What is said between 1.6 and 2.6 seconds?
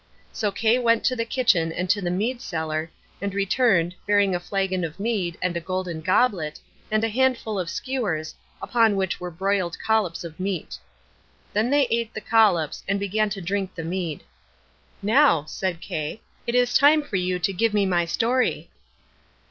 and to the mead